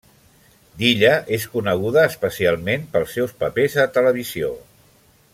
[0.77, 4.49] Dilla és coneguda, especialment, pels seus papers a televisió.